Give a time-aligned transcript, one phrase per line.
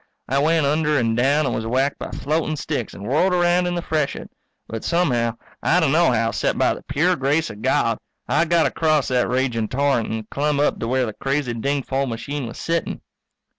[0.27, 3.75] I went under and down, and was whacked by floating sticks and whirled around in
[3.75, 4.31] the freshet.
[4.67, 9.09] But somehow, I d'no how except by the pure grace of God, I got across
[9.09, 13.01] that raging torrent and clumb up to where the crazy dingfol machine was sitting.